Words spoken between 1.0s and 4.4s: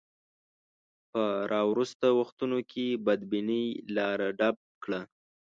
په راوروسته وختونو کې بدبینۍ لاره